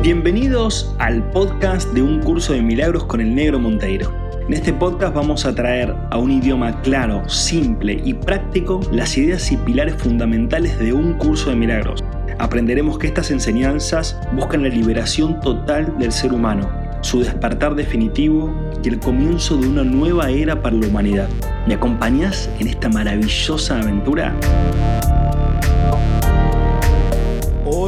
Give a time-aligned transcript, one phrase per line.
[0.00, 4.14] Bienvenidos al podcast de un curso de milagros con el negro Monteiro.
[4.46, 9.50] En este podcast vamos a traer a un idioma claro, simple y práctico las ideas
[9.50, 12.04] y pilares fundamentales de un curso de milagros.
[12.38, 16.70] Aprenderemos que estas enseñanzas buscan la liberación total del ser humano,
[17.00, 18.54] su despertar definitivo
[18.84, 21.28] y el comienzo de una nueva era para la humanidad.
[21.66, 24.32] ¿Me acompañas en esta maravillosa aventura?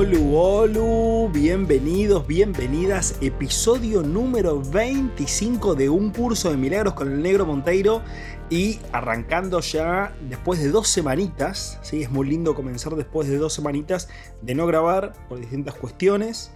[0.01, 3.19] Olu, olu, bienvenidos, bienvenidas.
[3.21, 8.01] Episodio número 25 de un curso de milagros con el negro Monteiro.
[8.49, 12.01] Y arrancando ya después de dos semanitas, ¿sí?
[12.03, 14.09] es muy lindo comenzar después de dos semanitas
[14.41, 16.51] de no grabar por distintas cuestiones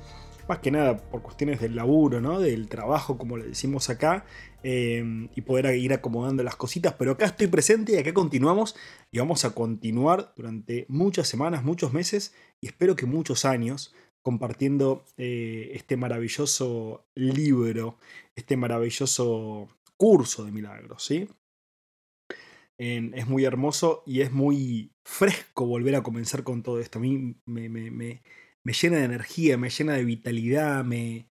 [0.48, 2.40] más que nada por cuestiones del laburo, ¿no?
[2.40, 4.24] del trabajo, como le decimos acá,
[4.64, 6.94] em, y poder ir acomodando las cositas.
[6.94, 8.74] Pero acá estoy presente y acá continuamos
[9.12, 15.04] y vamos a continuar durante muchas semanas, muchos meses y espero que muchos años compartiendo
[15.18, 17.98] eh, este maravilloso libro,
[18.34, 21.28] este maravilloso curso de milagros, ¿sí?
[22.76, 26.98] es muy hermoso y es muy fresco volver a comenzar con todo esto.
[26.98, 31.28] A mí me, me llena de energía, me llena de vitalidad, me,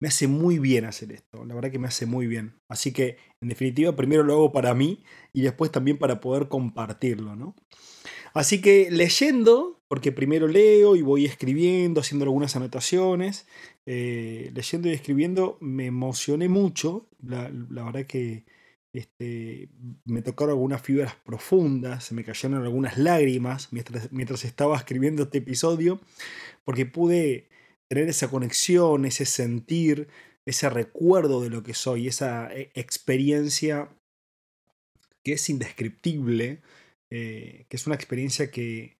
[0.00, 1.44] me hace muy bien hacer esto.
[1.44, 2.60] La verdad que me hace muy bien.
[2.68, 7.36] Así que, en definitiva, primero lo hago para mí y después también para poder compartirlo,
[7.36, 7.56] ¿no?
[8.34, 13.46] Así que leyendo, porque primero leo y voy escribiendo, haciendo algunas anotaciones,
[13.86, 17.08] eh, leyendo y escribiendo, me emocioné mucho.
[17.20, 18.44] La, verdad que
[18.92, 19.70] este,
[20.04, 25.38] me tocaron algunas fibras profundas, se me cayeron algunas lágrimas mientras, mientras estaba escribiendo este
[25.38, 26.00] episodio,
[26.64, 27.48] porque pude
[27.88, 30.08] tener esa conexión, ese sentir,
[30.46, 33.90] ese recuerdo de lo que soy, esa eh, experiencia
[35.24, 36.62] que es indescriptible,
[37.10, 38.98] eh, que es una experiencia que,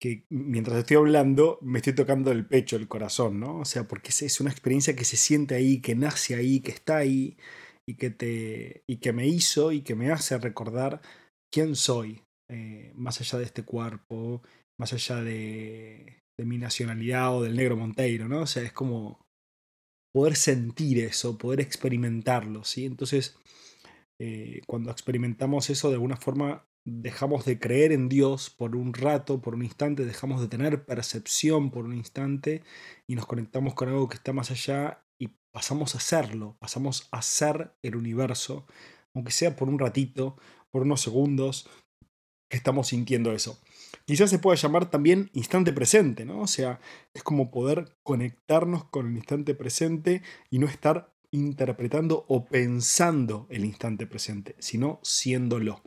[0.00, 3.60] que mientras estoy hablando me estoy tocando el pecho, el corazón, ¿no?
[3.60, 6.98] O sea, porque es una experiencia que se siente ahí, que nace ahí, que está
[6.98, 7.36] ahí
[7.88, 11.00] y que, te, y que me hizo y que me hace recordar
[11.52, 14.42] quién soy, eh, más allá de este cuerpo,
[14.78, 18.40] más allá de, de mi nacionalidad o del negro Monteiro, ¿no?
[18.42, 19.26] O sea, es como
[20.12, 22.86] poder sentir eso, poder experimentarlo, ¿sí?
[22.86, 23.38] Entonces,
[24.18, 29.42] eh, cuando experimentamos eso, de alguna forma dejamos de creer en Dios por un rato,
[29.42, 32.62] por un instante, dejamos de tener percepción por un instante
[33.08, 37.22] y nos conectamos con algo que está más allá y pasamos a serlo, pasamos a
[37.22, 38.66] ser el universo,
[39.14, 40.36] aunque sea por un ratito,
[40.70, 41.68] por unos segundos,
[42.48, 43.60] que estamos sintiendo eso.
[44.06, 46.40] Quizás se pueda llamar también instante presente, ¿no?
[46.40, 46.78] O sea,
[47.12, 53.64] es como poder conectarnos con el instante presente y no estar interpretando o pensando el
[53.64, 55.82] instante presente, sino siéndolo.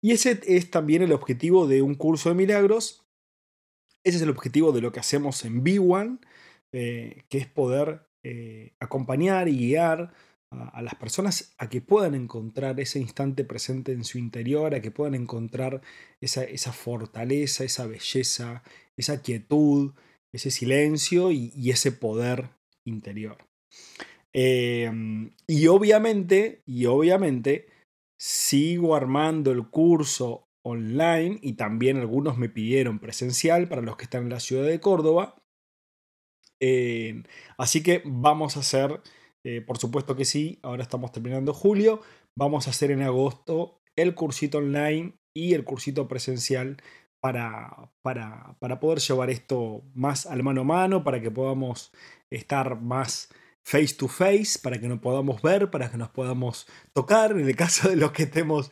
[0.00, 3.06] Y ese es también el objetivo de un curso de milagros.
[4.04, 6.20] Ese es el objetivo de lo que hacemos en B1,
[6.72, 10.14] eh, que es poder eh, acompañar y guiar
[10.50, 14.90] a, las personas a que puedan encontrar ese instante presente en su interior, a que
[14.90, 15.82] puedan encontrar
[16.20, 18.62] esa, esa fortaleza, esa belleza,
[18.96, 19.92] esa quietud,
[20.32, 22.50] ese silencio y, ese poder
[22.84, 23.38] interior.
[24.32, 27.66] Em, y obviamente, y obviamente,
[28.18, 34.24] sigo armando el curso online y también algunos me pidieron presencial para los que están
[34.24, 35.36] en la ciudad de Córdoba.
[36.60, 37.22] Em,
[37.56, 39.00] así que vamos a hacer
[39.44, 42.00] eh, por supuesto que sí, ahora estamos terminando julio.
[42.36, 46.76] Vamos a hacer en agosto el cursito online y el cursito presencial
[47.20, 51.92] para, para, para poder llevar esto más al mano a mano, para que podamos
[52.30, 53.28] estar más
[53.64, 57.56] face to face, para que nos podamos ver, para que nos podamos tocar, en el
[57.56, 58.70] caso de los que estemos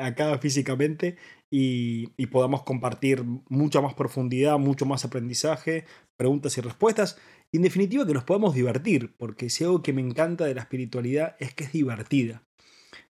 [0.00, 1.16] acá físicamente,
[1.48, 5.84] y, y, podamos compartir mucha más profundidad, mucho más aprendizaje,
[6.16, 7.18] preguntas y respuestas.
[7.52, 10.62] Y en definitiva que nos podamos divertir, porque si algo que me encanta de la
[10.62, 12.42] espiritualidad es que es divertida.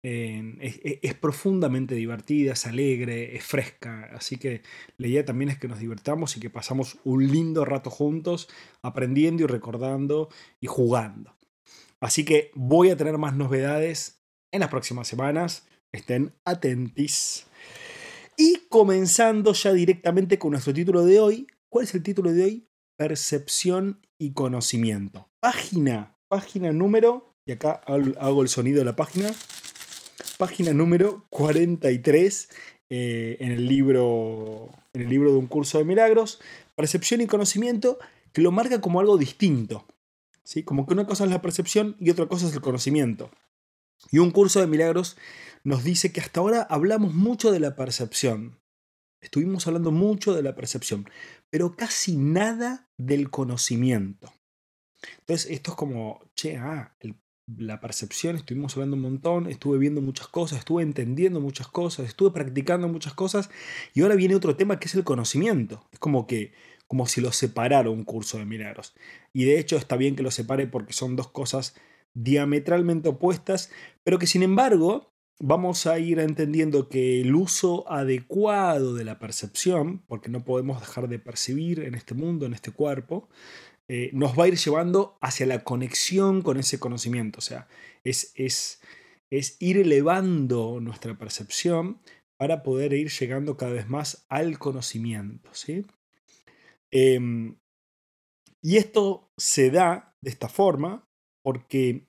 [0.02, 4.10] es, profundamente divertida, es alegre, es fresca.
[4.14, 4.62] Así que
[4.96, 8.48] la idea también es que nos divertamos y que pasamos un lindo rato juntos,
[8.82, 10.28] aprendiendo y recordando
[10.60, 11.36] y jugando.
[12.00, 15.68] Así que voy a tener más novedades en las próximas semanas.
[15.92, 17.46] Estén atentis.
[18.36, 21.46] Y comenzando ya directamente con nuestro título de hoy.
[21.68, 22.68] ¿Cuál es el título de hoy?
[22.96, 25.28] Percepción y conocimiento.
[25.40, 29.32] Página, página número, y acá hago el sonido de la página,
[30.38, 32.48] página número 43
[32.88, 36.40] eh, en, el libro, en el libro de un curso de milagros,
[36.76, 37.98] percepción y conocimiento,
[38.32, 39.86] que lo marca como algo distinto.
[40.44, 40.62] ¿sí?
[40.62, 43.28] Como que una cosa es la percepción y otra cosa es el conocimiento.
[44.12, 45.16] Y un curso de milagros
[45.64, 48.61] nos dice que hasta ahora hablamos mucho de la percepción.
[49.22, 51.08] Estuvimos hablando mucho de la percepción,
[51.48, 54.32] pero casi nada del conocimiento.
[55.20, 56.94] Entonces esto es como, che, ah,
[57.46, 62.32] la percepción, estuvimos hablando un montón, estuve viendo muchas cosas, estuve entendiendo muchas cosas, estuve
[62.32, 63.50] practicando muchas cosas
[63.94, 65.86] y ahora viene otro tema que es el conocimiento.
[65.92, 66.52] Es como que
[66.86, 68.94] como si lo separara un curso de milagros.
[69.32, 71.74] Y de hecho está bien que lo separe porque son dos cosas
[72.14, 73.70] diametralmente opuestas,
[74.04, 75.11] pero que sin embargo
[75.44, 81.08] vamos a ir entendiendo que el uso adecuado de la percepción, porque no podemos dejar
[81.08, 83.28] de percibir en este mundo, en este cuerpo,
[83.88, 87.40] eh, nos va a ir llevando hacia la conexión con ese conocimiento.
[87.40, 87.66] O sea,
[88.04, 88.80] es, es,
[89.32, 92.00] es ir elevando nuestra percepción
[92.38, 95.50] para poder ir llegando cada vez más al conocimiento.
[95.54, 95.84] ¿sí?
[96.92, 97.58] Em,
[98.62, 101.04] y esto se da de esta forma
[101.42, 102.06] porque,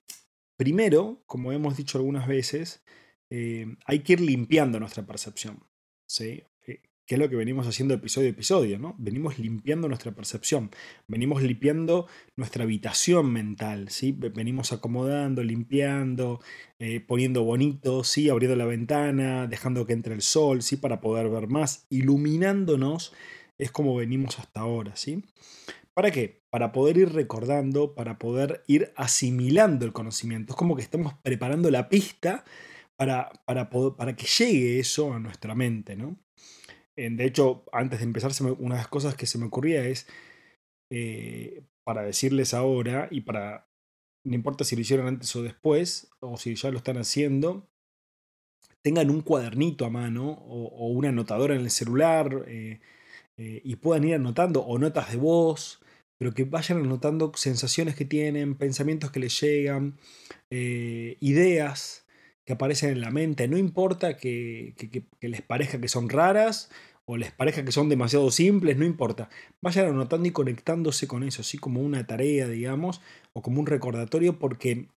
[0.56, 2.84] primero, como hemos dicho algunas veces,
[3.30, 5.64] em, hay que ir limpiando nuestra percepción.
[6.06, 6.42] ¿sí?
[6.66, 8.94] Eh, que es lo que venimos haciendo episodio a episodio, ¿no?
[8.98, 10.70] Venimos limpiando nuestra percepción,
[11.06, 12.06] venimos limpiando
[12.36, 14.12] nuestra habitación mental, ¿sí?
[14.12, 16.40] Venimos acomodando, limpiando,
[16.78, 18.30] eh, poniendo bonito, ¿sí?
[18.30, 20.76] Abriendo la ventana, dejando que entre el sol, ¿sí?
[20.76, 23.12] Para poder ver más, iluminándonos,
[23.58, 25.22] es como venimos hasta ahora, ¿sí?
[25.92, 26.42] ¿Para qué?
[26.50, 30.54] Para poder ir recordando, para poder ir asimilando el conocimiento.
[30.54, 32.44] Es como que estamos preparando la pista
[32.96, 36.18] para, para, para que llegue eso a nuestra mente, ¿no?
[36.96, 40.06] De hecho, antes de empezar, una de las cosas que se me ocurría es,
[40.92, 43.68] eh, para decirles ahora, y para,
[44.24, 47.68] no importa si lo hicieron antes o después, o si ya lo están haciendo,
[48.82, 52.80] tengan un cuadernito a mano o, una anotadora en el celular eh,
[53.38, 55.82] eh, y puedan ir anotando, o notas de voz,
[56.16, 59.98] pero que vayan anotando sensaciones que tienen, pensamientos que les llegan,
[60.48, 62.03] ideas
[62.44, 63.48] que aparecen en la mente.
[63.48, 64.74] No importa que,
[65.20, 66.70] les parezca que son raras
[67.06, 69.28] o les parezca que son demasiado simples, no importa.
[69.62, 73.00] Vayan anotando y conectándose con eso, así como una tarea, digamos,
[73.32, 74.88] o como un recordatorio, porque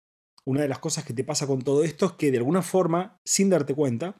[0.45, 3.19] una de las cosas que te pasa con todo esto es que de alguna forma,
[3.25, 4.17] sin darte cuenta,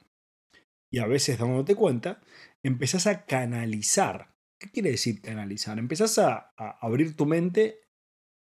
[0.92, 2.22] y a veces dándote cuenta,
[2.64, 4.34] empezás a canalizar.
[4.60, 5.80] ¿Qué quiere decir canalizar?
[5.80, 7.82] Empezás a abrir tu mente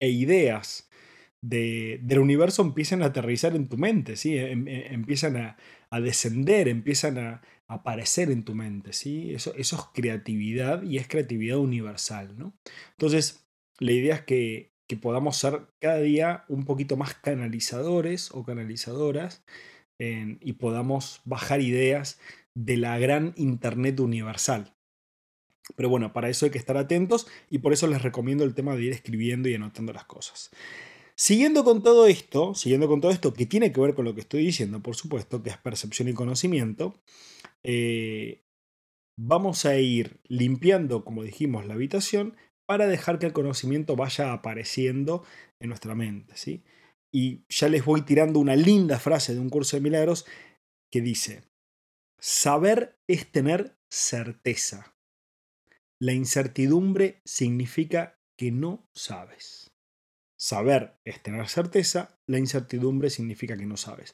[0.01, 0.89] e ideas
[1.43, 4.37] del universo empiezan a aterrizar en tu mente, ¿sí?
[4.37, 5.57] Em, em, empiezan a,
[6.01, 8.93] descender, empiezan a, aparecer en tu mente.
[8.93, 9.35] ¿sí?
[9.35, 12.37] Eso, eso, es creatividad y es creatividad universal.
[12.39, 12.57] ¿no?
[12.93, 13.49] Entonces,
[13.79, 14.73] la idea es que,
[15.03, 19.45] podamos ser cada día un poquito más canalizadores o canalizadoras
[19.99, 22.21] y podamos bajar ideas
[22.55, 24.77] de la gran Internet universal.
[25.75, 28.77] Pero bueno, para eso hay que estar atentos y por eso les recomiendo el tema
[28.77, 30.51] de ir escribiendo y anotando las cosas.
[31.19, 34.21] Siguiendo con todo esto, siguiendo con todo esto que tiene que ver con lo que
[34.21, 37.01] estoy diciendo, por supuesto, que es percepción y conocimiento,
[37.63, 38.45] eh,
[39.19, 42.37] vamos a ir limpiando, como dijimos, la habitación
[42.67, 45.25] para dejar que el conocimiento vaya apareciendo
[45.59, 46.37] en nuestra mente.
[46.37, 46.63] ¿sí?
[47.11, 50.27] Y ya les voy tirando una linda frase de un curso de milagros
[50.93, 51.45] que dice,
[52.21, 54.95] saber es tener certeza.
[55.99, 59.66] La incertidumbre significa que no sabes.
[60.39, 64.13] Saber es tener certeza, la incertidumbre significa que no sabes.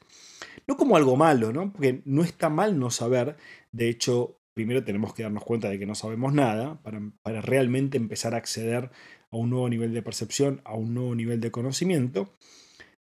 [0.68, 1.72] No como algo malo, ¿no?
[1.72, 3.36] Porque no está mal no saber.
[3.72, 8.34] De hecho, primero tenemos que darnos cuenta de que no sabemos nada para, realmente empezar
[8.34, 8.90] a acceder
[9.32, 12.32] a un nuevo nivel de percepción, a un nuevo nivel de conocimiento.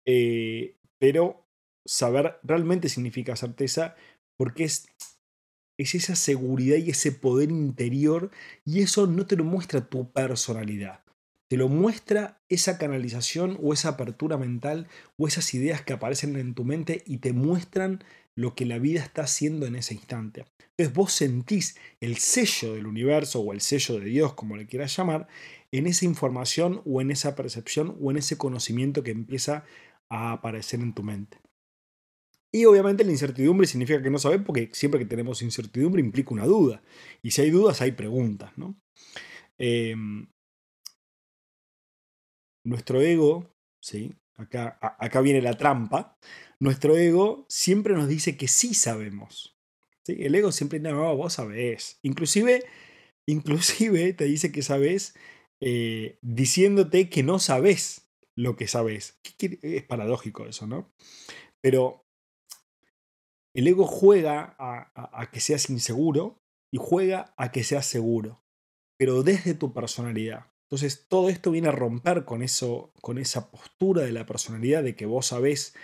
[0.06, 1.46] Eh, pero
[1.84, 3.94] saber realmente significa certeza
[4.38, 4.88] porque es,
[5.78, 8.30] es esa seguridad y ese poder interior
[8.64, 11.01] y eso no te lo muestra tu personalidad
[11.52, 16.54] te lo muestra esa canalización o esa apertura mental o esas ideas que aparecen en
[16.54, 18.02] tu mente y te muestran
[18.34, 20.46] lo que la vida está haciendo en ese instante.
[20.70, 24.96] Entonces vos sentís el sello del universo o el sello de Dios, como le quieras
[24.96, 25.28] llamar,
[25.72, 29.66] en esa información o en esa percepción o en ese conocimiento que empieza
[30.08, 31.36] a aparecer en tu mente.
[32.50, 36.46] Y obviamente la incertidumbre significa que no sabes porque siempre que tenemos incertidumbre implica una
[36.46, 36.82] duda.
[37.22, 38.52] Y si hay dudas hay preguntas.
[38.56, 38.74] ¿no?
[39.58, 40.28] Em,
[42.64, 44.14] nuestro ego, ¿sí?
[44.36, 46.18] acá, acá viene la trampa,
[46.58, 49.56] nuestro ego siempre nos dice que sí sabemos.
[50.04, 50.16] ¿sí?
[50.20, 51.98] El ego siempre, no, vos sabés.
[52.02, 52.64] Inclusive,
[53.26, 55.14] inclusive te dice que sabes
[55.60, 59.20] eh, diciéndote que no sabes lo que sabes.
[59.62, 60.92] Es paradójico eso, ¿no?
[61.60, 62.04] Pero
[63.54, 66.42] el ego juega a, que seas inseguro
[66.72, 68.42] y juega a que seas seguro,
[68.98, 70.51] pero desde tu personalidad.
[70.72, 74.96] Entonces todo esto viene a romper con, eso, con esa postura de la personalidad de
[74.96, 75.74] que vos sabés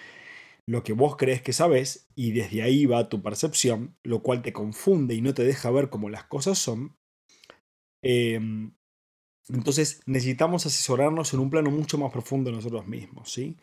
[0.67, 4.55] lo que vos crees que sabés y desde ahí va tu percepción, lo cual te
[4.55, 6.97] confunde y no te deja ver cómo las cosas son.
[8.03, 8.73] Em,
[9.51, 13.59] Entonces necesitamos asesorarnos en un plano mucho más profundo de nosotros mismos, ¿sí?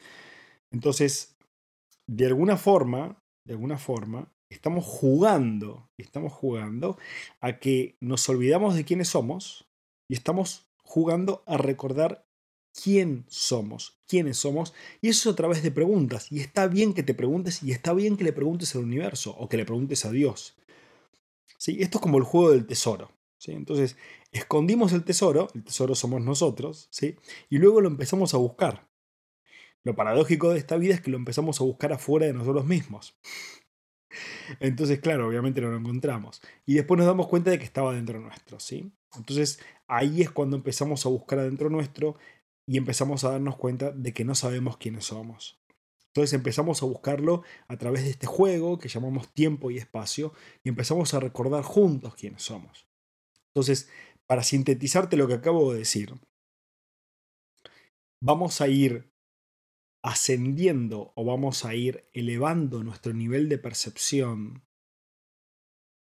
[0.71, 1.37] Entonces,
[2.07, 6.97] de alguna forma, de alguna forma, estamos jugando, estamos jugando
[7.41, 9.67] a que nos olvidamos de quiénes somos
[10.09, 12.25] y estamos jugando a recordar
[12.73, 16.31] quién somos, quiénes somos, y eso es a través de preguntas.
[16.31, 19.49] Y está bien que te preguntes y está bien que le preguntes al universo o
[19.49, 20.55] que le preguntes a Dios.
[21.57, 21.77] ¿Sí?
[21.81, 23.11] Esto es como el juego del tesoro.
[23.37, 23.51] ¿sí?
[23.51, 23.97] Entonces,
[24.31, 27.15] escondimos el tesoro, el tesoro somos nosotros, ¿sí?
[27.49, 28.87] y luego lo empezamos a buscar.
[29.83, 33.15] Lo paradójico de esta vida es que lo empezamos a buscar afuera de nosotros mismos.
[34.59, 36.41] Entonces, claro, obviamente no lo encontramos.
[36.65, 38.91] Y después nos damos cuenta de que estaba dentro nuestro, ¿sí?
[39.15, 42.15] Entonces, ahí es cuando empezamos a buscar adentro nuestro
[42.67, 45.59] y empezamos a darnos cuenta de que no sabemos quiénes somos.
[46.07, 50.69] Entonces empezamos a buscarlo a través de este juego que llamamos tiempo y espacio y
[50.69, 52.87] empezamos a recordar juntos quiénes somos.
[53.53, 53.89] Entonces,
[54.25, 56.13] para sintetizarte lo que acabo de decir,
[58.21, 59.11] vamos a ir
[60.03, 64.63] ascendiendo o vamos a ir elevando nuestro nivel de percepción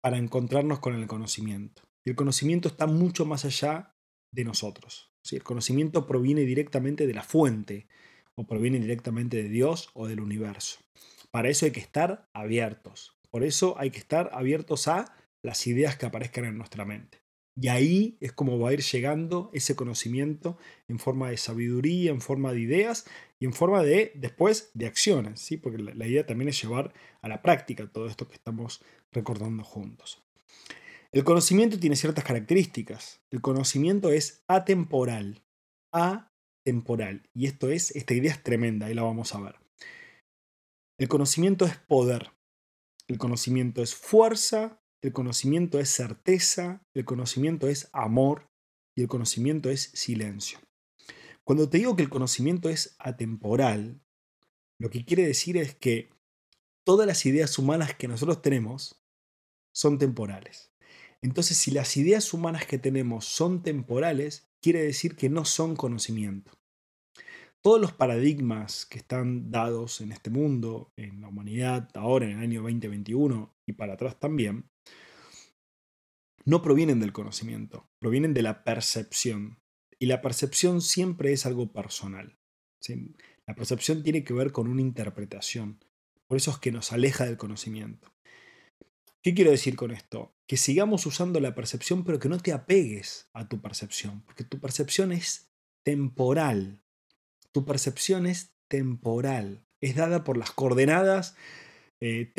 [0.01, 1.88] para encontrarnos con el conocimiento.
[2.06, 3.96] Y el conocimiento está mucho más allá
[4.32, 5.10] de nosotros.
[5.32, 7.88] El conocimiento proviene directamente de la fuente
[8.36, 10.79] o proviene directamente de Dios o del universo.
[11.32, 13.18] Para eso hay que estar abiertos.
[13.29, 17.20] Por eso hay que estar abiertos a las ideas que aparezcan en nuestra mente.
[17.56, 22.22] Y ahí es como va a ir llegando ese conocimiento en forma de sabiduría, en
[22.22, 23.06] forma de ideas
[23.38, 25.58] y en forma de, después, de acciones, ¿sí?
[25.58, 30.24] porque la idea también es llevar a la práctica todo esto que estamos recordando juntos.
[31.11, 33.21] El conocimiento tiene ciertas características.
[33.31, 35.43] El conocimiento es atemporal.
[35.91, 37.29] Atemporal.
[37.33, 39.55] Y esto es, esta idea es tremenda y la vamos a ver.
[40.97, 42.31] El conocimiento es poder.
[43.07, 48.51] El conocimiento es fuerza el conocimiento es certeza, el conocimiento es amor
[48.95, 50.59] y el conocimiento es silencio.
[51.45, 54.01] Cuando te digo que el conocimiento es atemporal,
[54.77, 56.09] lo que quiere decir es que
[56.83, 59.01] todas las ideas humanas que nosotros tenemos
[59.73, 60.71] son temporales.
[61.21, 66.51] Entonces, si las ideas humanas que tenemos son temporales, quiere decir que no son conocimiento.
[67.61, 72.43] Todos los paradigmas que están dados en este mundo, en la humanidad, ahora en el
[72.43, 74.69] año 2021 y para atrás también,
[76.45, 79.59] no provienen del conocimiento, provienen de la percepción.
[79.99, 82.39] Y la percepción siempre es algo personal.
[83.45, 85.83] La percepción tiene que ver con una interpretación.
[86.27, 88.13] Por eso es que nos aleja del conocimiento.
[89.21, 90.33] ¿Qué quiero decir con esto?
[90.47, 94.59] Que sigamos usando la percepción, pero que no te apegues a tu percepción, porque tu
[94.59, 95.51] percepción es
[95.83, 96.81] temporal.
[97.51, 99.65] Tu percepción es temporal.
[99.81, 101.35] Es dada por las coordenadas
[102.01, 102.31] eh,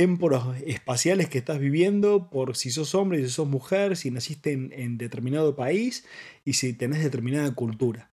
[0.65, 5.55] espaciales que estás viviendo por si sos hombre, si sos mujer, si naciste en, determinado
[5.55, 6.07] país
[6.47, 8.11] y si tenés determinada cultura.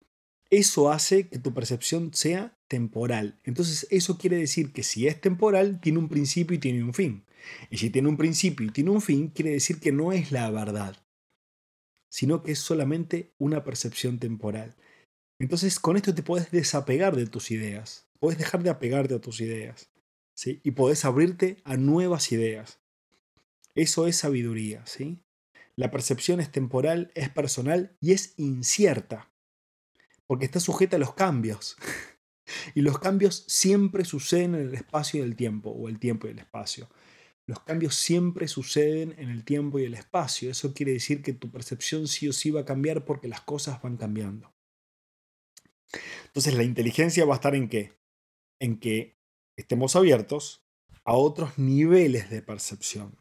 [0.49, 3.39] Eso hace que tu percepción sea temporal.
[3.45, 7.23] Entonces eso quiere decir que si es temporal, tiene un principio y tiene un fin.
[7.69, 10.49] Y si tiene un principio y tiene un fin, quiere decir que no es la
[10.51, 10.95] verdad,
[12.09, 14.75] sino que es solamente una percepción temporal.
[15.39, 19.41] Entonces con esto te puedes desapegar de tus ideas, puedes dejar de apegarte a tus
[19.41, 19.91] ideas.
[20.45, 22.79] Y podés abrirte a nuevas ideas.
[23.73, 25.19] Eso es sabiduría, ¿sí?
[25.75, 29.31] La percepción es temporal, es personal y es incierta,
[30.25, 31.77] porque está sujeta a los cambios.
[32.75, 36.31] y los cambios siempre suceden en el espacio y el tiempo, o el tiempo y
[36.31, 36.89] el espacio.
[37.47, 40.51] Los cambios siempre suceden en el tiempo y el espacio.
[40.51, 43.81] Eso quiere decir que tu percepción sí o sí va a cambiar porque las cosas
[43.81, 44.53] van cambiando.
[46.25, 47.97] Entonces la inteligencia va a estar en qué?
[48.59, 49.17] En que
[49.55, 50.65] estemos abiertos
[51.05, 53.17] a otros niveles de percepción.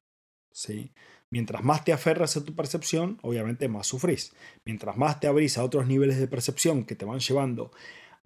[0.50, 0.92] ¿sí?
[1.30, 4.34] Mientras más te aferras a tu percepción, obviamente más sufrís.
[4.64, 7.70] Mientras más te abrís a otros niveles de percepción que te van llevando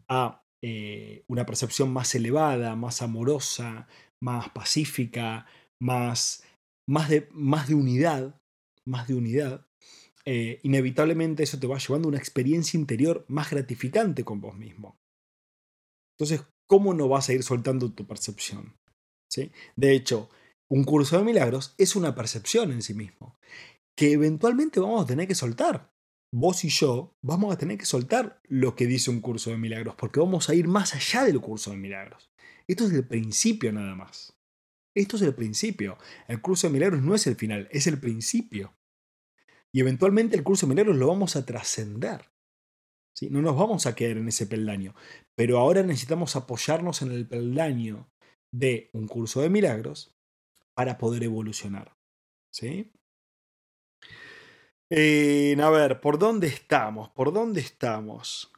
[0.09, 3.87] a eh, una percepción más elevada, más amorosa,
[4.21, 5.47] más pacífica,
[5.81, 6.45] más,
[6.89, 8.41] más, de, más de unidad,
[8.87, 9.67] más de unidad,
[10.25, 14.99] eh, inevitablemente eso te va llevando a una experiencia interior más gratificante con vos mismo.
[16.19, 18.77] Entonces, ¿cómo no vas a ir soltando tu percepción?
[19.31, 19.51] ¿Sí?
[19.77, 20.29] De hecho,
[20.71, 23.39] un curso de milagros es una percepción en sí mismo,
[23.97, 25.91] que eventualmente vamos a tener que soltar.
[26.33, 29.97] Vos y yo vamos a tener que soltar lo que dice un curso de milagros,
[29.97, 32.31] porque vamos a ir más allá del curso de milagros.
[32.69, 34.40] Esto es el principio nada más.
[34.95, 35.99] Esto es el principio.
[36.29, 38.75] El curso de milagros no es el final, es el principio.
[39.73, 42.31] Y eventualmente el curso de milagros lo vamos a trascender.
[43.29, 44.95] No nos vamos a quedar en ese peldaño.
[45.35, 48.11] Pero ahora necesitamos apoyarnos en el peldaño
[48.51, 50.15] de un curso de milagros
[50.75, 51.97] para poder evolucionar.
[52.51, 52.91] ¿sí?
[54.91, 57.11] Eh, a ver, ¿por dónde estamos?
[57.11, 58.51] ¿Por dónde estamos?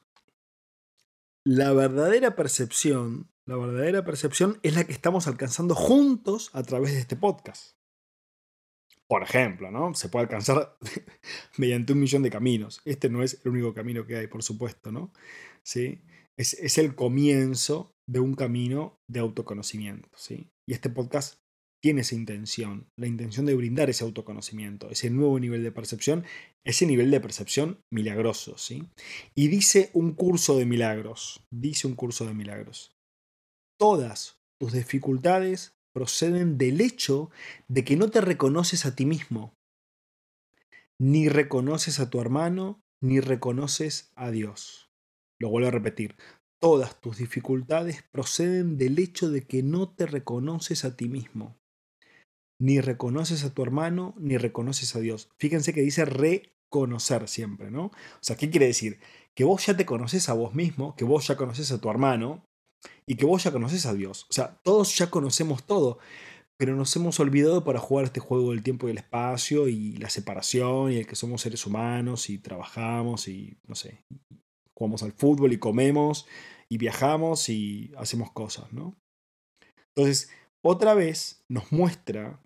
[1.44, 7.00] La verdadera percepción, la verdadera percepción es la que estamos alcanzando juntos a través de
[7.00, 7.76] este podcast.
[9.08, 9.94] Por ejemplo, ¿no?
[9.94, 10.78] Se puede alcanzar
[11.58, 12.80] mediante un millón de caminos.
[12.84, 15.12] Este no es el único camino que hay, por supuesto, ¿no?
[15.62, 16.02] ¿Sí?
[16.36, 20.50] Es, es el comienzo de un camino de autoconocimiento, ¿sí?
[20.66, 21.42] Y este podcast
[21.82, 26.24] tiene esa intención, la intención de brindar ese autoconocimiento, ese nuevo nivel de percepción,
[26.64, 28.84] ese nivel de percepción milagroso, ¿sí?
[29.34, 32.91] Y dice un curso de milagros, dice un curso de milagros.
[33.78, 37.30] Todas tus dificultades proceden del hecho
[37.68, 39.54] de que no te reconoces a ti mismo,
[40.98, 44.90] ni reconoces a tu hermano, ni reconoces a Dios.
[45.40, 46.16] Lo vuelvo a repetir.
[46.60, 51.58] Todas tus dificultades proceden del hecho de que no te reconoces a ti mismo,
[52.60, 55.28] ni reconoces a tu hermano, ni reconoces a Dios.
[55.38, 57.86] Fíjense que dice reconocer siempre, ¿no?
[57.86, 59.00] O sea, ¿qué quiere decir?
[59.34, 62.44] Que vos ya te conoces a vos mismo, que vos ya conoces a tu hermano
[63.06, 64.26] y que vos ya conoces a Dios.
[64.30, 65.98] O sea, todos ya conocemos todo,
[66.56, 70.10] pero nos hemos olvidado para jugar este juego del tiempo y el espacio y la
[70.10, 74.04] separación y el que somos seres humanos y trabajamos y, no sé,
[74.76, 76.26] jugamos al fútbol y comemos
[76.68, 78.96] y viajamos y hacemos cosas, ¿no?
[79.94, 80.30] Entonces,
[80.64, 82.40] otra vez nos muestra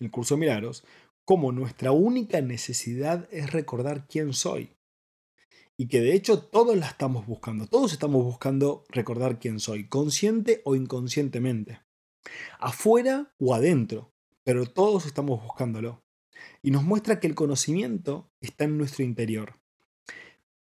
[0.00, 0.84] el curso de milagros,
[1.26, 4.72] como nuestra única necesidad es recordar quién soy.
[5.80, 10.60] Y que de hecho todos la estamos buscando, todos estamos buscando recordar quién soy, consciente
[10.66, 11.80] o inconscientemente,
[12.58, 14.12] afuera o adentro,
[14.44, 16.04] pero todos estamos buscándolo.
[16.60, 19.58] Y nos muestra que el conocimiento está en nuestro interior,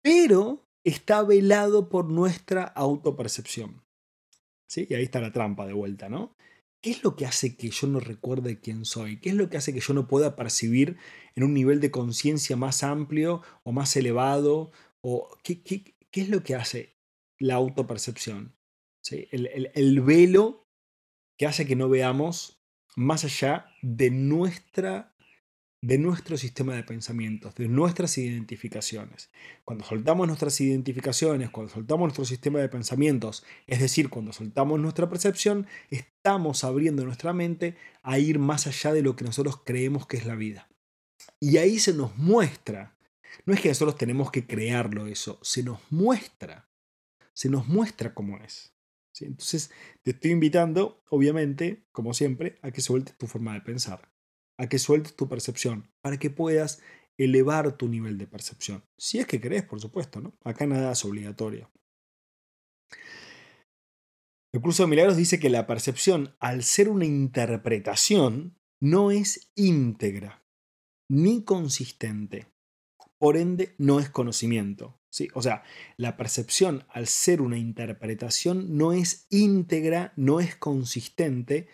[0.03, 3.87] pero está velado por nuestra autopercepción.
[4.67, 4.87] ¿Sí?
[4.91, 6.37] Y ahí está la trampa de vuelta, ¿no?
[6.83, 9.19] ¿Qué es lo que hace que yo no recuerde quién soy?
[9.19, 10.99] ¿Qué es lo que hace que yo no pueda percibir
[11.35, 14.71] en un nivel de conciencia más amplio o más elevado?
[15.09, 15.63] ¿O qué,
[16.11, 16.97] es lo que hace
[17.39, 18.57] la autopercepción?
[19.09, 20.67] El, el velo
[21.39, 22.61] que hace que no veamos
[22.97, 25.17] más allá de nuestra
[25.81, 29.31] de nuestro sistema de pensamientos, de nuestras identificaciones.
[29.65, 35.09] Cuando soltamos nuestras identificaciones, cuando soltamos nuestro sistema de pensamientos, es decir, cuando soltamos nuestra
[35.09, 40.17] percepción, estamos abriendo nuestra mente a ir más allá de lo que nosotros creemos que
[40.17, 40.69] es la vida.
[41.39, 42.96] Y ahí se nos muestra,
[43.45, 46.69] no es que nosotros tenemos que crearlo eso, se nos muestra,
[47.35, 48.73] se nos muestra cómo es.
[49.21, 49.71] Entonces,
[50.03, 54.11] te estoy invitando, obviamente, como siempre, a que sueltes tu forma de pensar
[54.59, 56.83] a que sueltes tu percepción, para que puedas
[57.19, 58.85] elevar tu nivel de percepción.
[58.99, 60.37] Si es que querés, por supuesto, ¿no?
[60.45, 61.71] Acá nada es obligatorio.
[64.53, 70.45] El curso de milagros dice que la percepción, al ser una interpretación, no es íntegra
[71.09, 72.53] ni consistente.
[73.19, 74.99] Por ende, no es conocimiento.
[75.11, 75.29] ¿sí?
[75.35, 75.63] O sea,
[75.97, 81.69] la percepción, al ser una interpretación, no es íntegra, no es consistente,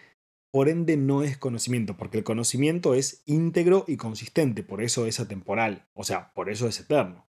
[0.53, 5.19] por ende no es conocimiento, porque el conocimiento es íntegro y consistente, por eso es
[5.19, 7.27] atemporal, o sea, por eso es eterno.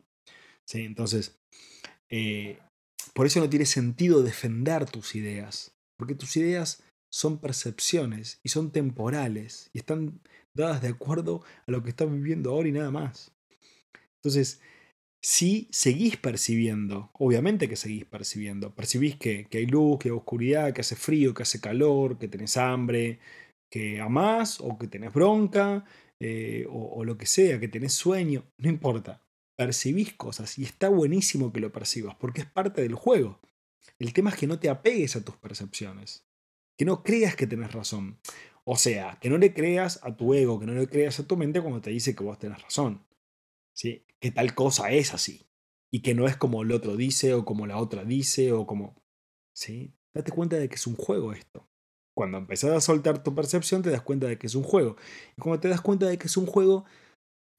[0.67, 0.81] ¿Sí?
[0.81, 1.39] Entonces,
[2.09, 2.59] eh,
[3.15, 8.71] por eso no tiene sentido defender tus ideas, porque tus ideas son percepciones y son
[8.71, 10.21] temporales y están
[10.55, 13.33] dadas de acuerdo a lo que estás viviendo ahora y nada más.
[14.23, 14.61] Entonces,
[15.23, 20.83] si seguís percibiendo, obviamente que seguís percibiendo, percibís que, hay luz, que hay oscuridad, que
[20.83, 23.19] hace frío, que hace calor, que tenés hambre,
[23.71, 25.85] que amás o que tenés bronca
[26.19, 29.23] eh, o, lo que sea, que tenés sueño, no importa,
[29.57, 33.41] percibís cosas y está buenísimo que lo percibas porque es parte del juego.
[33.99, 36.27] El tema es que no te apegues a tus percepciones,
[36.79, 38.19] que no creas que tenés razón.
[38.65, 41.37] O sea, que no le creas a tu ego, que no le creas a tu
[41.37, 43.05] mente cuando te dice que vos tenés razón.
[43.75, 44.05] ¿sí?
[44.21, 45.47] Que tal cosa es así.
[45.91, 49.03] Y que no es como el otro dice o como la otra dice o como...
[49.53, 49.95] ¿sí?
[50.15, 51.69] Date cuenta de que es un juego esto.
[52.15, 54.97] Cuando empezás a soltar tu percepción te das cuenta de que es un juego.
[55.37, 56.85] Y cuando te das cuenta de que es un juego,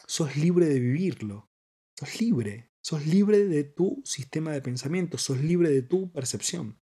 [0.06, 1.50] sos libre de vivirlo.
[1.98, 2.70] Sos libre.
[2.84, 5.18] Sos libre de tu sistema de pensamiento.
[5.18, 6.80] Sos libre de tu percepción.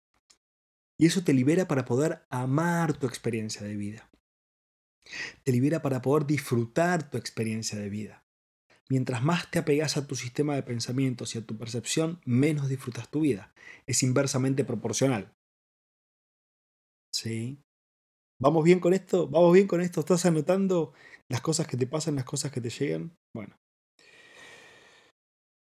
[0.99, 4.11] Y eso te libera para poder amar tu experiencia de vida.
[5.45, 8.25] Te libera para poder disfrutar tu experiencia de vida.
[8.91, 13.11] Mientras más te apegas a tu sistema de pensamientos y a tu percepción, menos disfrutas
[13.11, 13.53] tu vida.
[13.87, 15.35] Es inversamente proporcional.
[17.13, 17.61] ¿Sí?
[18.41, 19.29] ¿Vamos bien con esto?
[19.29, 20.01] ¿Vamos bien con esto?
[20.01, 20.93] ¿Estás anotando
[21.29, 23.15] las cosas que te pasan, las cosas que te llegan?
[23.35, 23.57] Bueno.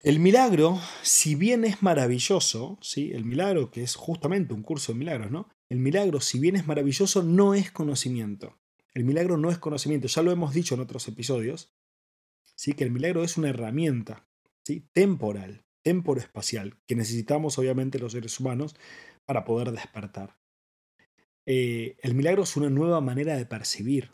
[0.02, 3.12] El milagro, si bien es maravilloso, ¿sí?
[3.12, 5.50] el milagro que es justamente un curso de milagros, ¿no?
[5.70, 8.58] El milagro, si bien es maravilloso, no es conocimiento.
[8.94, 11.70] El milagro no es conocimiento, ya lo hemos dicho en otros episodios,
[12.60, 12.74] ¿sí?
[12.74, 14.28] que el milagro es una herramienta
[14.66, 14.86] ¿sí?
[14.92, 18.76] temporal, temporoespacial, que necesitamos obviamente los seres humanos
[19.26, 20.36] para poder despertar.
[21.46, 24.12] Eh, el milagro es una nueva manera de percibir,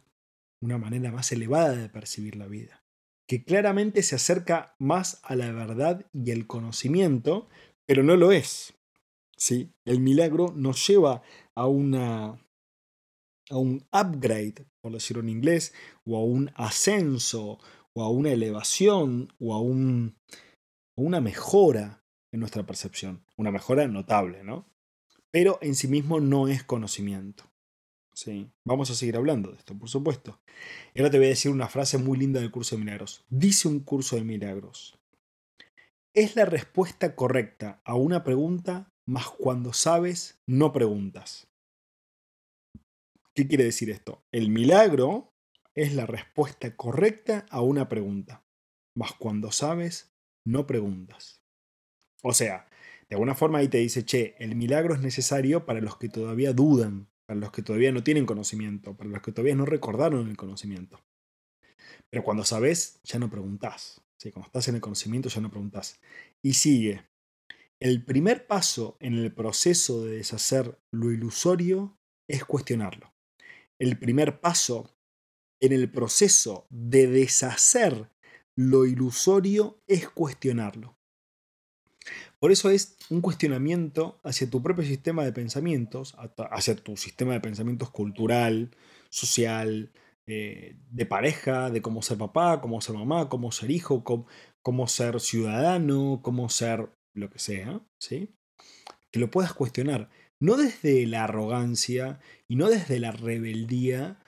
[0.62, 2.84] una manera más elevada de percibir la vida,
[3.28, 7.50] que claramente se acerca más a la verdad y el conocimiento,
[7.88, 8.76] pero no lo es.
[9.36, 9.74] ¿sí?
[9.86, 11.24] El milagro nos lleva
[11.56, 12.40] a, una,
[13.50, 15.74] a un upgrade, por decirlo en inglés,
[16.06, 17.58] o a un ascenso,
[17.96, 20.18] o a una elevación, o a, un,
[20.98, 22.04] una mejora
[22.34, 23.26] en nuestra percepción.
[23.38, 24.68] Una mejora notable, ¿no?
[25.32, 27.46] Pero en sí mismo no es conocimiento.
[28.14, 30.40] Sí, vamos a seguir hablando de esto, por supuesto.
[30.94, 33.26] Y ahora te voy a decir una frase muy linda del curso de milagros.
[33.30, 34.98] Dice un curso de milagros.
[36.14, 41.48] Es la respuesta correcta a una pregunta, más cuando sabes, no preguntas.
[43.34, 44.24] ¿Qué quiere decir esto?
[44.32, 45.35] El milagro
[45.76, 48.46] es la respuesta correcta a una pregunta,
[48.96, 51.42] más cuando sabes, no preguntas.
[52.24, 52.68] O sea,
[53.10, 56.54] de alguna forma ahí te dice, che, el milagro es necesario para los que todavía
[56.54, 60.38] dudan, para los que todavía no tienen conocimiento, para los que todavía no recordaron el
[60.38, 61.04] conocimiento.
[62.10, 64.02] Pero cuando sabes, ya no preguntas.
[64.32, 66.00] Cuando estás en el conocimiento, ya no preguntas.
[66.42, 67.06] Y sigue.
[67.80, 73.14] El primer paso en el proceso de deshacer lo ilusorio es cuestionarlo.
[73.80, 74.98] El primer paso
[75.60, 78.10] en el proceso de deshacer
[78.56, 80.98] lo ilusorio es cuestionarlo.
[82.40, 86.16] Por eso es un cuestionamiento hacia tu propio sistema de pensamientos,
[86.52, 88.72] hacia tu sistema de pensamientos cultural,
[89.10, 89.92] social,
[90.28, 95.20] eh, de pareja, de cómo ser papá, cómo ser mamá, cómo ser hijo, cómo, ser
[95.20, 98.36] ciudadano, cómo ser lo que sea, ¿sí?
[99.12, 104.20] Que lo puedas cuestionar, no desde la arrogancia y no desde la rebeldía,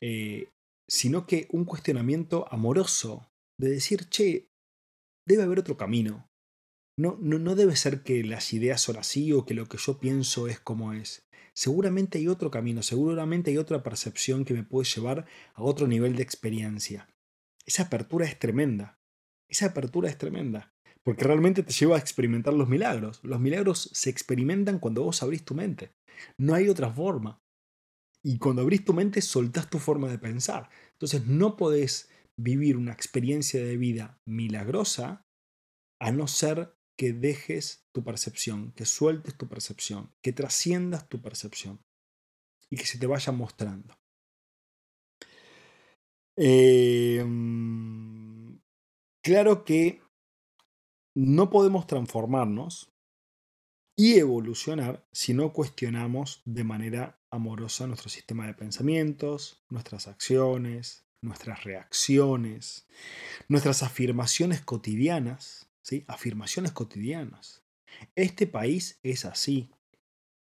[0.00, 0.48] eh,
[0.88, 4.48] sino que un cuestionamiento amoroso, de decir, che,
[5.26, 6.28] debe haber otro camino,
[6.96, 10.46] no, no, debe ser que las ideas son así o que lo que yo pienso
[10.46, 11.26] es como es.
[11.52, 16.14] Seguramente hay otro camino, seguramente hay otra percepción que me puede llevar a otro nivel
[16.14, 17.08] de experiencia.
[17.66, 18.98] Esa apertura es tremenda.
[19.48, 20.72] Esa apertura es tremenda.
[21.04, 23.20] Porque realmente te lleva a experimentar los milagros.
[23.24, 25.92] Los milagros se experimentan cuando vos abrís tu mente.
[26.38, 27.40] No hay otra forma.
[28.24, 30.70] Y cuando abrís tu mente soltás tu forma de pensar.
[30.92, 35.26] Entonces no podés vivir una experiencia de vida milagrosa
[36.00, 41.80] a no ser que dejes tu percepción, que sueltes tu percepción, que trasciendas tu percepción
[42.70, 43.94] y que se te vaya mostrando.
[46.36, 47.24] Em,
[49.22, 50.02] claro que
[51.14, 52.93] no podemos transformarnos
[53.96, 61.64] y evolucionar si no cuestionamos de manera amorosa nuestro sistema de pensamientos, nuestras acciones, nuestras
[61.64, 62.86] reacciones,
[63.48, 65.68] nuestras afirmaciones cotidianas
[66.06, 67.62] afirmaciones cotidianas.
[68.14, 69.70] Este país es así.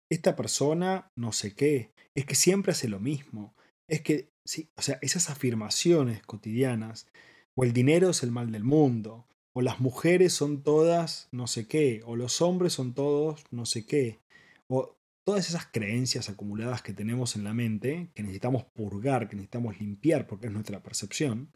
[0.10, 1.92] Esta persona no sé qué.
[2.16, 3.56] Es que siempre hace lo mismo.
[3.88, 7.08] Es que, sí, o sea, esas afirmaciones cotidianas.
[7.56, 9.28] O el dinero es el mal del mundo.
[9.54, 12.02] O las mujeres son todas no sé qué.
[12.06, 14.20] O los hombres son todos no sé qué.
[14.68, 19.80] O todas esas creencias acumuladas que tenemos en la mente, que necesitamos purgar, que necesitamos
[19.80, 21.54] limpiar porque es nuestra percepción,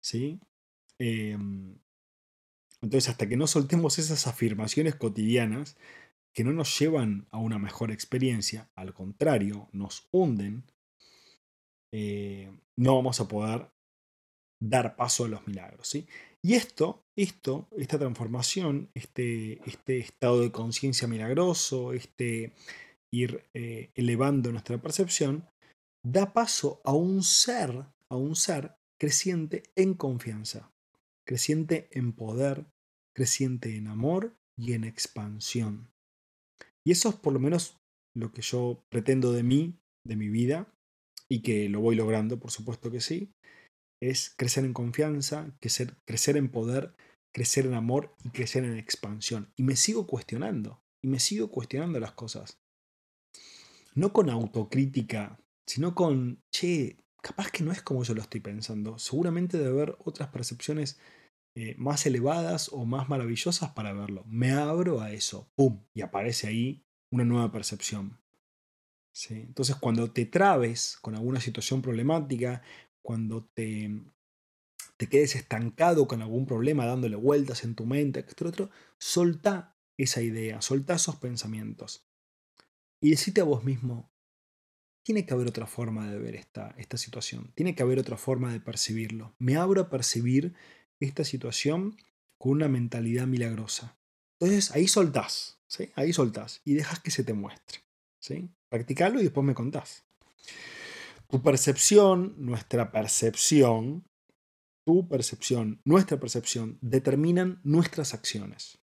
[0.00, 0.40] ¿sí?
[0.98, 1.76] Em,
[2.80, 5.76] entonces, hasta que no soltemos esas afirmaciones cotidianas
[6.34, 10.64] que no nos llevan a una mejor experiencia, al contrario, nos hunden,
[11.92, 13.70] eh, no vamos a poder
[14.60, 15.88] dar paso a los milagros.
[15.88, 16.06] ¿sí?
[16.44, 22.52] Y esto, esto, esta transformación, este, este estado de conciencia milagroso, este
[23.10, 25.48] ir eh, elevando nuestra percepción,
[26.04, 30.70] da paso a un ser, a un ser creciente en confianza,
[31.26, 32.66] creciente en poder,
[33.16, 35.88] creciente en amor y en expansión.
[36.84, 37.78] Y eso es por lo menos
[38.14, 40.70] lo que yo pretendo de mí, de mi vida,
[41.26, 43.32] y que lo voy logrando, por supuesto que sí,
[44.10, 46.94] es crecer en confianza, crecer, crecer en poder,
[47.32, 49.52] crecer en amor y crecer en expansión.
[49.56, 52.58] Y me sigo cuestionando, y me sigo cuestionando las cosas.
[53.94, 58.98] No con autocrítica, sino con, che, capaz que no es como yo lo estoy pensando.
[58.98, 60.98] Seguramente debe haber otras percepciones
[61.56, 64.24] eh, más elevadas o más maravillosas para verlo.
[64.26, 65.84] Me abro a eso, ¡pum!
[65.94, 68.18] Y aparece ahí una nueva percepción.
[69.14, 69.34] ¿Sí?
[69.34, 72.62] Entonces, cuando te trabes con alguna situación problemática,
[73.04, 74.02] cuando te,
[74.96, 80.22] te quedes estancado con algún problema dándole vueltas en tu mente, otro, otro, solta esa
[80.22, 82.08] idea, solta esos pensamientos.
[83.00, 84.10] Y decite a vos mismo,
[85.02, 88.50] tiene que haber otra forma de ver esta, esta situación, tiene que haber otra forma
[88.50, 89.34] de percibirlo.
[89.38, 90.54] Me abro a percibir
[90.98, 91.98] esta situación
[92.38, 93.98] con una mentalidad milagrosa.
[94.40, 95.90] Entonces ahí soltás, ¿sí?
[95.94, 97.80] ahí soltás y dejas que se te muestre.
[98.18, 98.48] ¿sí?
[98.70, 100.06] Practicalo y después me contás.
[101.28, 104.06] Tu percepción, nuestra percepción,
[104.84, 108.78] tu percepción, nuestra percepción determinan nuestras acciones,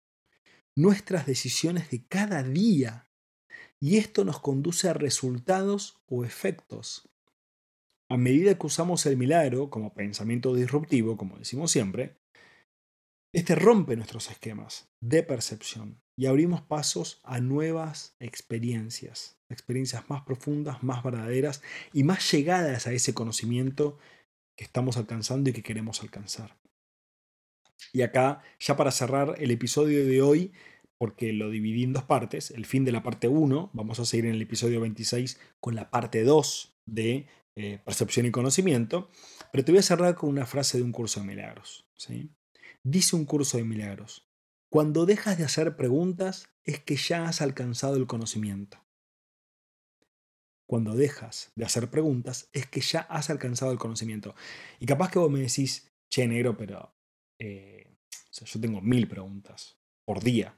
[0.76, 3.10] nuestras decisiones de cada día.
[3.82, 7.10] Y esto nos conduce a resultados o efectos.
[8.10, 12.20] A medida que usamos el milagro como pensamiento disruptivo, como decimos siempre,
[13.34, 20.84] este rompe nuestros esquemas de percepción y abrimos pasos a nuevas experiencias, experiencias más profundas,
[20.84, 21.62] más verdaderas
[21.94, 23.98] y más llegadas a ese conocimiento
[24.58, 26.58] que estamos alcanzando y que queremos alcanzar.
[27.94, 30.52] Y acá, ya para cerrar el episodio de hoy,
[30.98, 34.26] porque lo dividí en dos partes, el fin de la parte 1, vamos a seguir
[34.26, 39.10] en el episodio 26 con la parte 2 de eh, percepción y conocimiento,
[39.54, 41.88] pero te voy a cerrar con una frase de un curso de milagros.
[41.96, 42.30] ¿sí?
[42.84, 44.29] Dice un curso de milagros,
[44.70, 48.78] cuando dejas de hacer preguntas es que ya has alcanzado el conocimiento.
[50.68, 54.36] Cuando dejas de hacer preguntas es que ya has alcanzado el conocimiento.
[54.80, 56.94] Y capaz que vos me decís, che, negro, pero
[57.40, 57.98] eh,
[58.32, 60.56] yo tengo mil preguntas por día.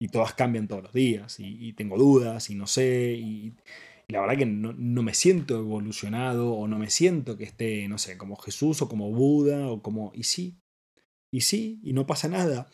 [0.00, 1.36] Y todas cambian todos los días.
[1.38, 3.12] Y, tengo dudas y no sé.
[3.12, 3.54] Y,
[4.08, 7.98] la verdad que no, no, me siento evolucionado o no me siento que esté, no
[7.98, 10.12] sé, como Jesús o como Buda o como...
[10.14, 10.58] Y sí,
[11.30, 12.68] y sí, y no pasa nada.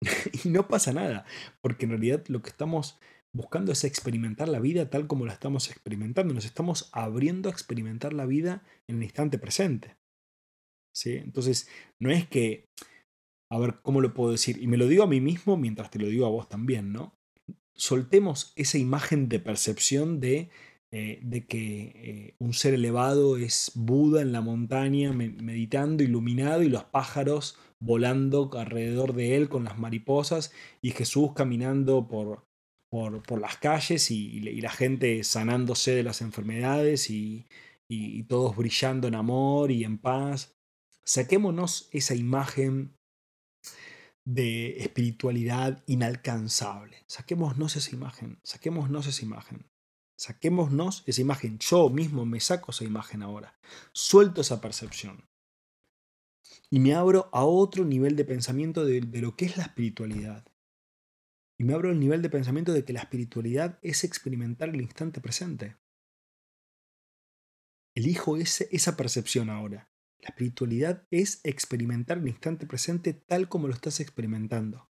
[0.44, 1.24] y no pasa nada,
[1.60, 2.98] porque en realidad lo que estamos
[3.34, 6.34] buscando es experimentar la vida tal como la estamos experimentando.
[6.34, 9.96] Nos estamos abriendo a experimentar la vida en el instante presente.
[10.94, 11.16] ¿Sí?
[11.16, 11.68] Entonces,
[12.00, 12.64] no es que,
[13.52, 14.62] a ver, ¿cómo lo puedo decir?
[14.62, 17.14] Y me lo digo a mí mismo mientras te lo digo a vos también, ¿no?
[17.76, 20.48] Soltemos esa imagen de percepción de
[20.92, 26.68] eh, de que eh, un ser elevado es Buda en la montaña meditando, iluminado, y
[26.68, 32.46] los pájaros volando alrededor de él con las mariposas, y Jesús caminando por,
[32.90, 37.46] por, las calles y, la gente sanándose de las enfermedades y,
[37.88, 40.56] y todos brillando en amor y en paz.
[41.04, 42.96] Saquémonos esa imagen
[44.26, 47.04] de espiritualidad inalcanzable.
[47.06, 49.66] Saquémonos esa imagen, saquémonos esa imagen.
[50.18, 51.58] Saquémonos esa imagen.
[51.58, 53.58] Yo mismo me saco esa imagen ahora.
[53.92, 55.25] Suelto esa percepción.
[56.70, 60.44] Y me abro a otro nivel de pensamiento de, lo que es la espiritualidad.
[61.58, 65.20] Y me abro al nivel de pensamiento de que la espiritualidad es experimentar el instante
[65.20, 65.76] presente.
[67.94, 69.90] Elijo ese, esa percepción ahora.
[70.20, 74.90] La espiritualidad es experimentar el instante presente tal como lo estás experimentando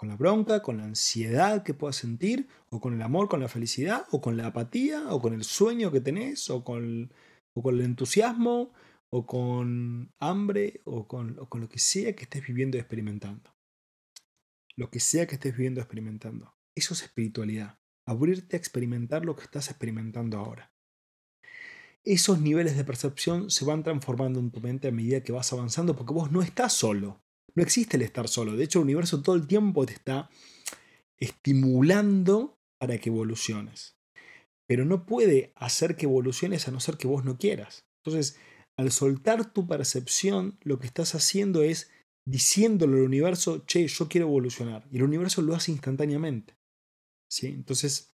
[0.00, 3.48] con la bronca, con la ansiedad que puedas sentir, o con el amor, con la
[3.48, 7.12] felicidad, o con la apatía, o con el sueño que tenés, o con,
[7.52, 8.72] o con el entusiasmo,
[9.12, 13.54] o con hambre, o con, o con lo que sea que estés viviendo y experimentando.
[14.76, 16.54] Lo que sea que estés viviendo y experimentando.
[16.74, 17.78] Eso es espiritualidad.
[18.06, 20.72] Abrirte a experimentar lo que estás experimentando ahora.
[22.04, 25.94] Esos niveles de percepción se van transformando en tu mente a medida que vas avanzando
[25.94, 27.22] porque vos no estás solo.
[27.54, 28.56] No existe el estar solo.
[28.56, 30.30] De hecho, el universo todo el tiempo te está
[31.18, 33.98] estimulando para que evoluciones.
[34.66, 37.84] Pero no puede hacer que evoluciones a no ser que vos no quieras.
[38.02, 38.38] Entonces,
[38.80, 41.90] al soltar tu percepción, lo que estás haciendo es
[42.26, 44.88] diciéndole al universo, che, yo quiero evolucionar.
[44.90, 46.56] Y el universo lo hace instantáneamente.
[47.30, 47.48] ¿Sí?
[47.48, 48.14] Entonces,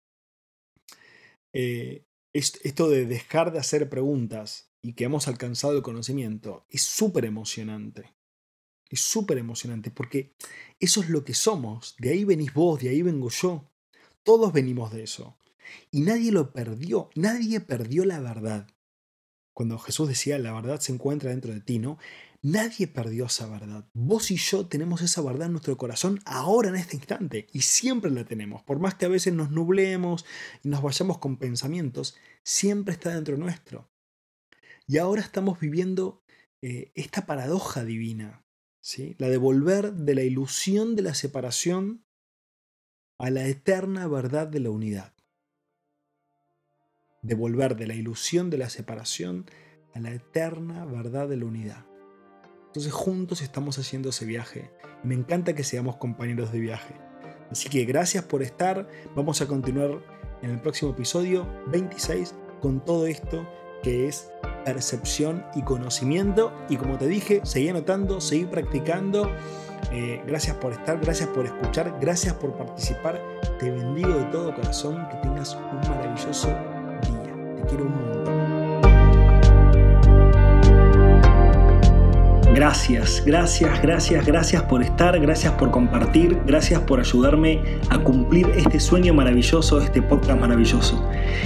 [1.52, 7.26] eh, esto de dejar de hacer preguntas y que hemos alcanzado el conocimiento es súper
[7.26, 8.14] emocionante.
[8.90, 10.34] Es súper emocionante porque
[10.80, 11.98] eso es lo que somos.
[12.00, 13.70] De ahí venís vos, de ahí vengo yo.
[14.24, 15.38] Todos venimos de eso.
[15.92, 17.10] Y nadie lo perdió.
[17.16, 18.66] Nadie perdió la verdad.
[19.54, 21.98] Cuando Jesús decía, la verdad se encuentra dentro de ti, ¿no?
[22.42, 23.88] Nadie perdió esa verdad.
[23.94, 28.12] Vos y yo tenemos esa verdad en nuestro corazón ahora en este instante y siempre
[28.12, 28.64] la tenemos.
[28.64, 30.26] Por más que a veces nos nublemos
[30.64, 33.90] y nos vayamos con pensamientos, siempre está dentro nuestro.
[34.88, 36.22] Y ahora estamos viviendo
[36.62, 38.44] eh, esta paradoja divina
[39.18, 42.06] la de volver de la ilusión de la separación
[43.18, 45.14] a la eterna verdad de la unidad.
[47.24, 49.46] De volver de la ilusión de la separación
[49.94, 51.86] a la eterna verdad de la unidad.
[52.68, 54.72] Entonces juntos estamos haciendo ese viaje.
[55.04, 56.96] Me encanta que seamos compañeros de viaje.
[57.52, 58.88] Así que gracias por estar.
[59.16, 60.00] Vamos a continuar
[60.42, 63.48] en el próximo episodio 26 con todo esto
[63.84, 64.32] que es
[64.66, 66.52] percepción y conocimiento.
[66.70, 69.30] Y como te dije, seguí anotando, seguí practicando.
[69.92, 73.22] Eh, gracias por estar, gracias por escuchar, gracias por participar.
[73.60, 76.73] Te bendigo de todo corazón, que tengas un maravilloso
[77.74, 77.80] día.
[77.80, 78.43] Te quiero un montón.
[82.54, 88.80] Gracias, gracias, gracias, gracias por estar, gracias por compartir, gracias por ayudarme a cumplir este
[88.80, 91.04] sueño maravilloso, este podcast maravilloso.